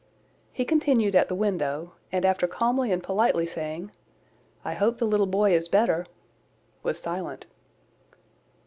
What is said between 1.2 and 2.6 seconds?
the window; and after